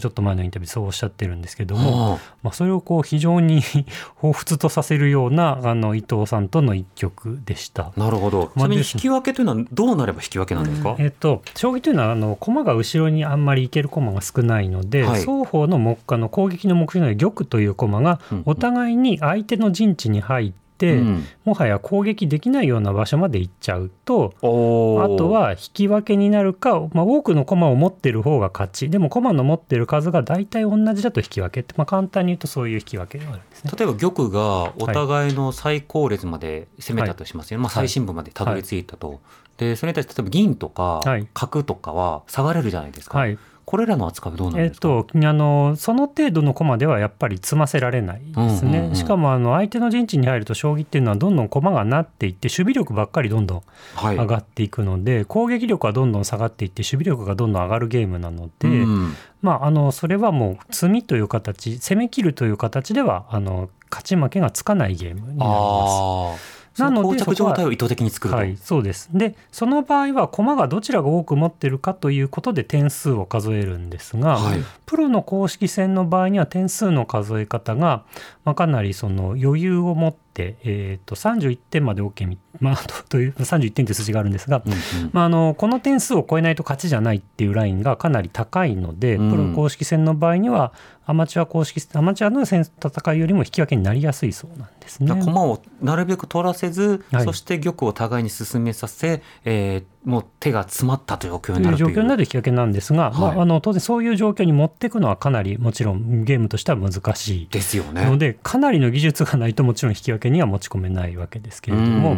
[0.00, 3.62] ちょっと前のインタビューそうおっしゃってるんですけども、はあ、まあ、それをこう非常に
[4.20, 7.92] 彷彿とさせるようなあの伊藤さんとの一局でした。
[7.96, 8.50] なるほど。
[8.56, 10.96] ちなみに引き分けというのはどうなれば引き分けなんですか？
[10.98, 28.90] えっ、と将棋というのはあの駒が後ろにあんまりいける駒が少ないので、はい、双方の目下の攻撃の目標の玉という駒がお互いに相手の陣地に入って、うん、もはや攻撃できないような場所まで行っちゃうとあとは引き分けになるか、まあ、多くの駒を持ってる方が勝ち。
[28.90, 33.72] でも駒の持ってる数が大体同じだと引き分けって、まあ、簡単に言うとそういう引き分けがあるんですね。
[33.76, 39.08] 例えば玉がお互いの最高列まで攻めたとしますよ、ね、はい、まあ、最深部までたどり着いたと。
[39.08, 39.18] はい。
[39.58, 41.02] でそれに対して例えば銀とか
[41.34, 43.38] 角とかは下がれるじゃないですか、はい、
[43.72, 53.62] これらの扱いはどうなんですか、えっと、あのその程度の駒ではやっぱり詰ませられないですね、うんうんうん、しかもあの相手の陣地に入ると将棋っていうのはどんどん駒がなっていって守備力ばっかりどんどん
[53.96, 66.61] 上がっていくので、はい、攻撃力はどんどん下がっていって守備力がどんどん上がるゲームなので、うん、まあ、あのそれはもう詰みという形攻め切るという形ではあの勝ち負けがつかないゲームになります。
[66.78, 69.10] なので膠着状態を意図的に作るはい、そうです。
[69.12, 78.04] でその場合は駒がどちらが多く持ってるかということで点数を数えるんですが、はい、プロの公式戦の場合には点数の数え方が、
[78.44, 82.76] まあ、かなりその余裕を持って、えー、と31点まで OK まあ、
[83.08, 84.78] と いう31点という数字があるんですが、うんうん、
[85.12, 90.72] まあ、あのこの点数を超えないと勝ちじゃないっていうラインがかなり高いので、プロ公式戦の場合には
[91.04, 95.10] アマチュア公式アマチュアの戦いよりも引き分けになりやすいそうなんですね。
[95.10, 101.94] 駒をなるべく取らせず、はい、そして玉を互いに進めさせ、えー、もう手が詰まったという状況になるという。
[101.94, 107.48] 状況になる引き分けなんですが、はい、まあ、あの当然そういう状況に持っていくのはかなりもちろんゲームとしては難しい。
[107.48, 108.04] ですよね。
[108.04, 112.16] のでかなりの技術がないともちろん引き分けには持ち込めないわけですけれども、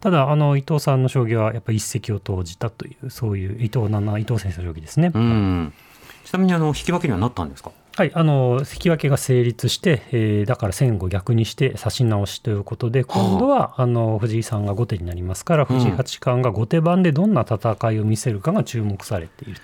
[0.00, 5.10] ただあの伊藤さんの将棋はやっぱり一石を投じたというそういう伊藤七伊藤先生の将棋ですね。
[5.10, 7.72] ちなみにあの引き分けにはなったんですか？
[7.96, 19.60] はい、あの引き分けが成立して、えー、だから戦後逆にして指し直しということで今度はあの藤井さんが後手になりますから藤井八冠が後手番でどんな戦いを見せるかが注目されている。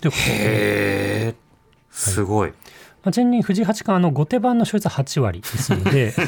[0.00, 1.34] ということで。
[1.90, 2.12] す。
[2.12, 2.54] すごい、
[3.04, 6.10] まあ、ちなみに藤井八冠の後手番の勝率は8割ですので。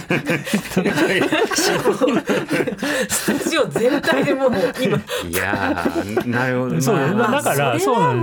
[3.09, 4.97] スタジオ全体でもう今。
[5.29, 5.85] いや
[6.27, 6.81] なるほど。
[6.81, 8.21] そうだからそう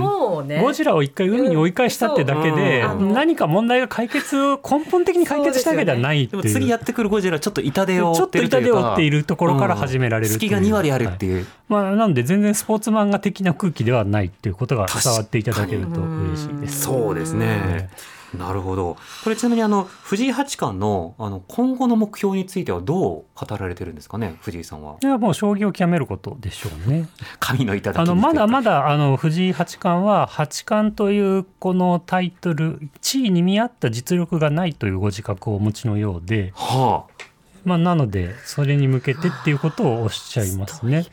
[0.62, 16.82] ゴジラを一回海に追い返したってだけで、何か問題が解決根本的に解決したわけではないっていう、ね、次やってくるゴジラちょっと痛手をちょっと痛手を負っているところから始められる隙が2割あるっていう、はい、まあ、なので全然スポーツ漫画的な空気ではないっていうことが伝わっていただけると嬉しいです。
[16.82, 17.90] そうですね、
[18.36, 18.96] なるほど。
[19.24, 24.96] これちなみにあの藤井八冠のあの今後の目標についてはどう語られてるんですかね、藤井さんは。
[25.02, 27.08] いやもう将棋を極めることでしょうね。
[27.40, 36.52] 神の頂あのまだまだあの藤井八冠は八冠というこのタイトル地位に見合った実力がないというご自覚をお持ちのようで。
[36.54, 37.18] はあ。
[37.64, 41.04] まあ、なのでそれに向けてっていうことをおっしゃいますね。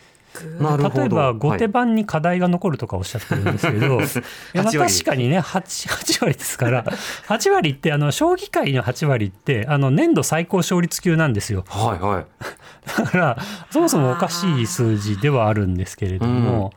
[0.96, 4.08] 例えば後手番に課題が残るとかおっしゃってるんですけど、は い、
[4.56, 6.84] まあ確かにね 8, 8割ですから
[7.28, 11.64] 8割ってあの将棋界の8割ってあの年度最高勝率級なんですよ。
[11.68, 12.26] はいはい、
[12.98, 13.38] だから
[13.72, 16.74] そもそもおかしい数字ではあるんですけれども。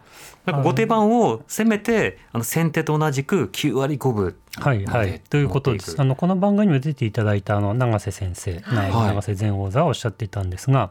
[0.53, 5.95] なんか後手番を攻めてあの先手と同じく9割5分はいはい、ということです。
[6.01, 10.91] あのこの番組にも出ていただいたあの永瀬先生、はい、永瀬前王座はおっしゃっていたんですが、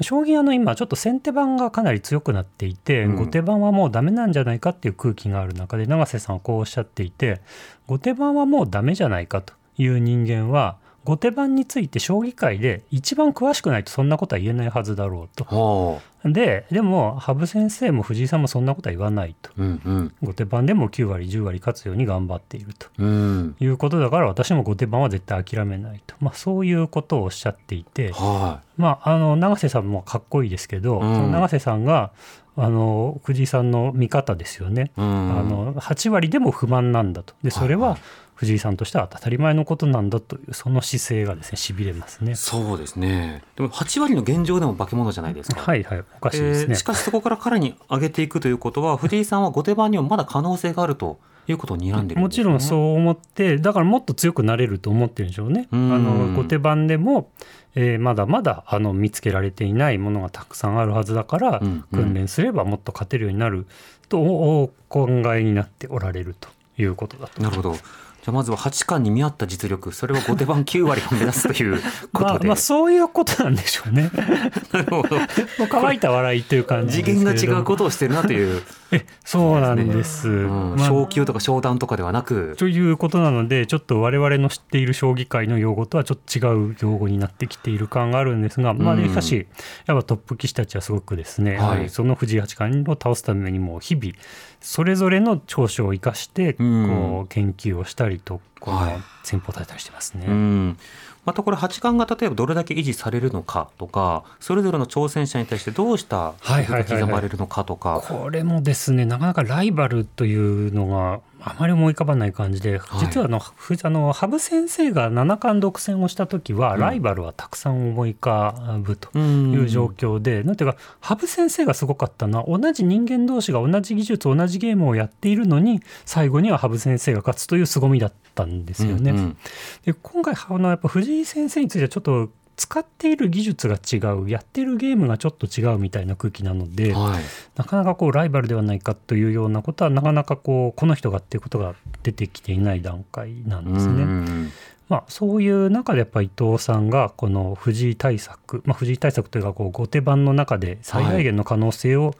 [0.00, 7.40] 将棋あの今ちょっと先手番がかなり強くなっていて、後手番はもうダメなんじゃないかっていう空気がある中で永瀬さんはこうおっしゃっていて
[7.88, 16.00] 後手番はもうダメじゃないかという人間は後手番について将棋界で一番詳しくないとそんなことは言えないはずだろうと。
[16.24, 32.12] ででも羽生先生も藤井さんもそんなことは言わないと、うんうん、後手番でも9割10割勝つように頑張っていると、うん、いうことだから私も後手番は絶対諦めないと、まあ、そういうことをおっしゃっていて、はい、まあ、あの永瀬さんもかっこいいですけど、うん、その永瀬さんが
[32.54, 37.34] あの藤井さんの見方ですよね、うん、あの8割でも不満なんだと。
[37.42, 37.96] でそれは
[38.42, 42.34] 藤井さんとしては当たり前のことなんだというその姿勢がですねしびれますね。
[42.34, 43.44] そうですね。
[43.54, 45.60] でも8割の現状でも化け物じゃないですか。
[45.60, 55.68] はいはいおかしいですね、えー、しかしそこから彼に上げていくということは藤井さんは後手番にもまだ可能性があるということを睨んで、ね、もちろんそう思ってだからもっと強くなれると思ってるんでしょうね。
[55.70, 57.30] あの後手番でも、
[57.76, 63.68] えー、まだまだあの見つけられていないものがたくさんあるはずだから、うんうん、訓練すればもっと勝てるようになる
[64.08, 67.76] とお考えになっておられるということだとなるほど
[68.22, 71.82] じゃあまずは八冠に見合った実力それは後手番9割を目指すという
[72.14, 72.24] ことで。
[72.24, 74.12] まあ、まあそういうことなんでしょうね。
[74.72, 75.18] なるほど。
[75.68, 78.62] 乾いた笑いという感じ次元が違うことをしてるなという
[78.92, 80.34] え そうなんです、ね。
[80.44, 80.76] うん。
[80.76, 82.54] まあ、昇級とか昇段とかではなく。
[82.58, 89.46] ということなのでちょっと我々の知っている将棋界の用語とはちょっと違う用語になってきている感があるんですが、まあ、しかし
[89.86, 94.12] やっぱトップ棋士たちはすごくですね、はい、その藤井八冠を倒すためにも日々
[94.60, 100.26] それぞれの長所を生かしてこう研究をしたりとか戦法を立てたりしてますね。
[100.28, 100.78] うん
[101.24, 129.10] またこれ八冠が例えばどれだけ維持されるのかとかそれぞれの挑戦者に対してどうしたが刻まれるのかとか、これもですねなかなかライバルというのがあまり思い浮かばない感じで、実はあの、はい、あの羽生先生が七冠独占をした時は、ライバルはたくさん思い浮かぶという状況で、うん、なんていうか羽生先生がすごかったのは同じ人間同士が同じ技術同じゲームをやっているのに最後には羽生先生が勝つという凄みだったんですよね。
[129.10, 129.36] うんうん、
[129.84, 137.22] で今回あのやっぱ藤井先生についてはちょっと使っている技術が違うやってるゲームがちょっと違うみたいな空気なので、はい、
[137.56, 144.50] なかなかこうライバルではないかというようなことはなかなかこうこの人がっていうことが出てきていない段階なんですね。
[144.88, 152.14] まあ、そういう中でやっぱ伊藤さんがこの藤井対策、まあ、藤井対策というかこう後手番の中で最大限の可能性を、はい、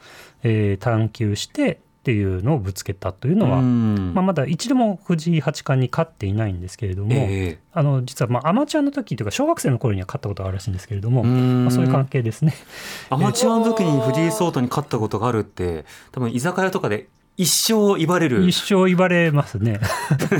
[0.44, 12.54] えー、探求してっていうのをぶつけたというのは、まあ、まだ一度も藤井八冠に勝っていないんですけれども、えー、あの実はまあアマチュアの時というか小学生の頃には勝ったことがあるらしいんですけれども、まあ、そういう関係ですね。
[13.08, 18.46] アマチュアの時に藤井聡太に勝ったことがあるって多分居酒屋とかで一生言われる。
[18.46, 19.80] 一生言われますね。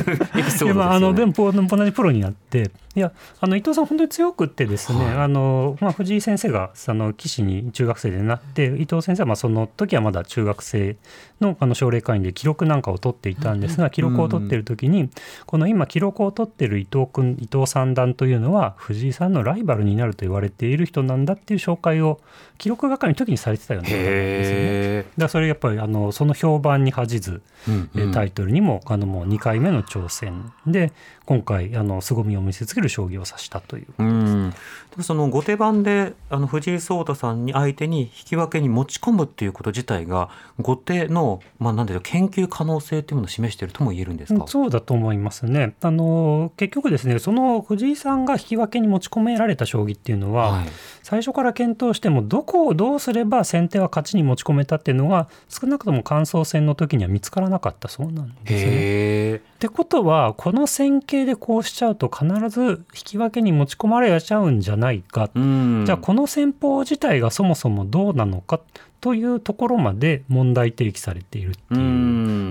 [0.61, 10.97] でもあのでも同じプロになっていやあの伊藤さん本当に強くってですね、はい、あのまあ、藤井先生がその棋士に中学生でなって伊藤先生はまあその時はまだ中学生
[11.43, 15.11] のあの奨励会員で記録なんかを取っていたんですが記録を取っている時に
[15.47, 22.21] この今記録を取っている伊藤君伊藤三段というのは藤井さんのライバルになると言われている人なんだっていう紹介を
[22.57, 25.13] 記録係の時にされてたようなですよね。
[25.19, 30.93] だそれやっぱりあのその評判に恥じず、うんうん、タイトルにもあのもう2回目の挑戦で
[31.25, 34.53] 今回あの凄みを見せつける将棋を指したということですね。
[35.01, 40.29] その後手番であの藤井聡太さんに相手に引き分けに持ち込むっていうこと自体が
[40.61, 44.47] 後手のまあなんで研究可能性っていうものを示しているとも言えるんですか？
[44.47, 45.75] そうだと思いますね。
[45.81, 50.67] あの結局ですねその藤井さんが引き分けに持ち込められた将棋っていうのは、はい、
[51.03, 59.52] 最初から検討してもどこをどうすれば先手は勝ちに持ち込めたっていうのが少なくとも感想戦の時には見つからなかったそうなんですね。
[59.63, 68.61] ってことはこの戦型でこうしちゃうと必ず引き分けに持ち込まれちゃうんじゃないか、じゃあこの戦法自体がそもそもどうなのか
[69.01, 71.81] というところまで問題提起されているっていう、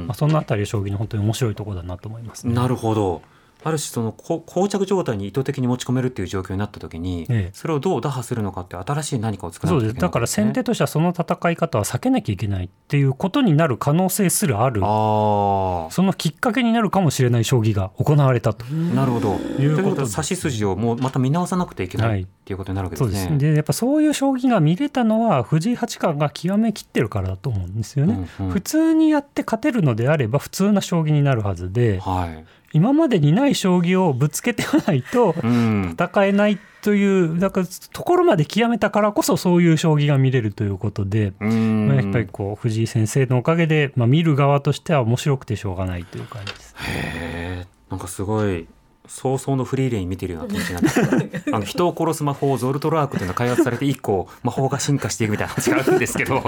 [0.08, 3.22] まあ、そのあたり将棋の本当に面白いところだなと思います、ね、なるほど
[3.64, 18.66] ある種その膠着状態に意図的に持ち込めるっていう状況になった時に、ええ、それをどう打破するのかって新しい何かを作らないといけない、ね、だから先手としてはその戦い方は避けなきゃいけないっていうことになる可能性すらあるそのきっかけになるかもしれない将棋が行われたと。
[18.66, 19.36] なるほど。
[19.62, 23.20] いうこと指し筋をもうまた見直さなくてはいけない、はい、っていうことになるわけですね。
[23.20, 28.28] そうですでやっぱそういう将棋が見れたのは藤井八冠が極めきってるからだと思うんですよね。
[28.40, 32.00] うんうん、普通にやって勝てるのであれば普通な将棋になるはずで。
[32.00, 46.76] はい今までにない将棋をぶつけてはないと戦えないという、だからところまで極めたからこそそういう将棋が見れるということで、まあ、やっぱりこう藤井先生のおかげで、まあ、見る側としては面白くてしょうがないという感じです。
[46.80, 48.68] へなんかすごい
[49.08, 56.44] 早々のフリーレイン見てるような気持ちになって あの人を殺す魔法ゾルトラークというのが開発されて以降魔法が進化していくみたいな話があるんですけど。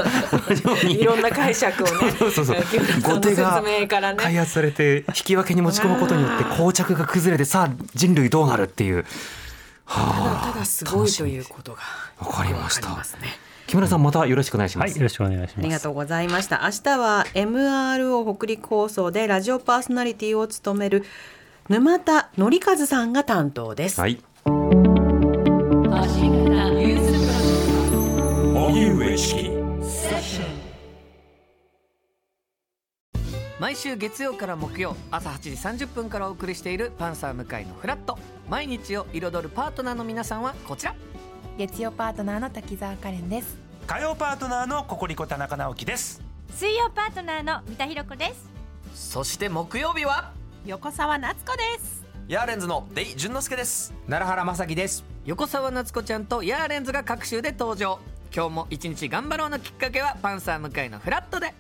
[0.88, 1.94] いろんな解釈をね。
[3.04, 3.64] 後手が
[4.18, 9.06] 開発されて引き分けに持ち込むことによって 膠着が崩れてさあ人類どうなるっていう。
[9.86, 11.80] はあ、ただすごいということが
[12.20, 12.90] わかりました。
[13.68, 15.58] 木村さんまたよろしくお願いします、はい、よろしくお願いします。
[15.58, 16.62] ありがとうございました。
[16.64, 21.06] 明日は MRO 北陸放送でラジオパーソナリティを務める
[21.70, 24.02] 沼田紀和さんが担当です。
[24.02, 24.22] はい。
[33.60, 35.40] 毎週月曜から木曜朝8
[35.78, 38.20] 時30分からお送りしているパンサー向井のフラット。
[38.50, 40.94] 毎日を彩るパートナーの皆さんはこちら。
[41.58, 43.58] 月曜パートナーの滝沢カレンです。
[43.88, 46.22] 火曜パートナーのココリコ田中直樹です。
[46.50, 48.52] 水曜パートナーの三田寛子です。
[48.94, 50.34] そして木曜日は？
[50.66, 52.06] 横澤夏子です。
[52.30, 53.94] ヤーレンズのデイ淳之介です。
[54.08, 55.04] 奈良原雅樹です。
[55.26, 58.00] 横澤夏子ちゃんとヤーレンズが各週で登場。
[58.34, 61.54] 今日も一日頑張ろうのきっかけはパンサー向井のフラットで